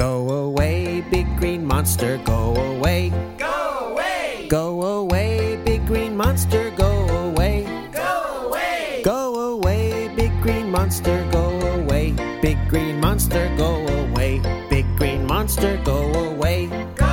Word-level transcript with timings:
Go 0.00 0.30
away, 0.30 1.04
big 1.10 1.26
green 1.36 1.62
monster, 1.62 2.16
go 2.24 2.56
away. 2.56 3.12
Go 3.36 3.90
away! 3.92 4.46
Go 4.48 4.80
away, 4.80 5.60
big 5.62 5.86
green 5.86 6.16
monster, 6.16 6.70
go 6.70 6.90
away. 7.28 7.68
Go 7.92 8.46
away! 8.48 9.02
Go 9.04 9.52
away, 9.52 10.08
big 10.16 10.32
green 10.40 10.70
monster, 10.70 11.28
go 11.30 11.50
away. 11.76 12.14
Big 12.40 12.56
green 12.70 12.98
monster, 12.98 13.54
go 13.58 13.76
away. 13.88 14.40
Big 14.70 14.86
green 14.96 15.26
monster, 15.26 15.78
go 15.84 16.00
away. 16.32 16.68
Go 16.96 17.09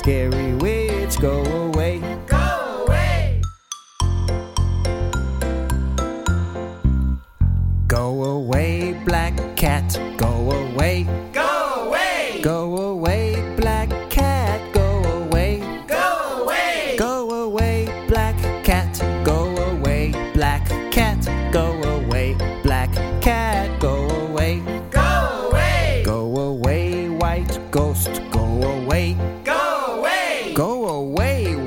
Scary 0.00 0.54
witch, 0.54 1.20
go 1.20 1.44
away. 1.44 2.00
Go 2.26 2.86
away! 2.86 3.42
Go 7.86 8.24
away, 8.24 8.98
black 9.04 9.34
cat, 9.56 10.00
go 10.16 10.52
away. 10.52 11.06
Go 11.34 11.84
away! 11.84 12.40
Go 12.40 12.78
away, 12.78 13.54
black 13.58 13.90
cat, 14.08 14.72
go 14.72 15.04
away. 15.04 15.60
Go 15.86 16.44
away! 16.44 16.96
Go 16.98 17.28
away, 17.44 18.06
black 18.08 18.38
cat, 18.64 18.98
go 19.22 19.54
away. 19.54 20.12
Black 20.32 20.66
cat, 20.90 21.28
go 21.52 21.74
away. 21.82 22.36
Black 22.62 22.90
cat, 23.20 23.78
go 23.78 24.08
away. 24.08 24.62
Go 24.90 25.50
away! 25.50 26.02
Go 26.06 26.38
away, 26.38 27.10
white 27.10 27.58
ghost, 27.70 28.22
go 28.30 28.40
away. 28.40 29.12
Go! 29.44 29.49
Go 29.49 29.49
away, 29.49 29.49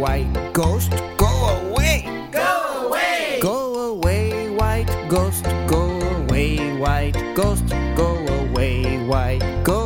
white 0.03 0.51
ghost, 0.51 0.91
go 1.15 1.27
away. 1.27 2.27
Go 2.29 2.87
away! 2.87 3.39
Go 3.41 3.91
away, 3.91 4.49
white 4.49 4.91
ghost, 5.07 5.45
go 5.65 5.81
away, 6.17 6.75
white 6.77 7.15
ghost, 7.35 7.69
go 7.95 8.09
away, 8.41 9.01
white 9.07 9.39
ghost. 9.63 9.82